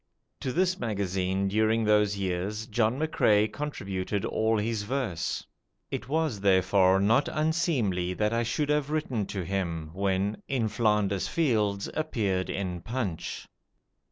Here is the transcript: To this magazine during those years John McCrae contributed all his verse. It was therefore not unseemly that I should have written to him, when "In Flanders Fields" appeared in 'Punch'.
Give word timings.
To 0.39 0.51
this 0.51 0.79
magazine 0.79 1.47
during 1.47 1.83
those 1.83 2.17
years 2.17 2.65
John 2.65 2.97
McCrae 2.99 3.53
contributed 3.53 4.25
all 4.25 4.57
his 4.57 4.81
verse. 4.81 5.45
It 5.91 6.09
was 6.09 6.39
therefore 6.39 6.99
not 6.99 7.27
unseemly 7.31 8.15
that 8.15 8.33
I 8.33 8.41
should 8.41 8.69
have 8.69 8.89
written 8.89 9.27
to 9.27 9.43
him, 9.43 9.91
when 9.93 10.41
"In 10.47 10.69
Flanders 10.69 11.27
Fields" 11.27 11.87
appeared 11.93 12.49
in 12.49 12.81
'Punch'. 12.81 13.45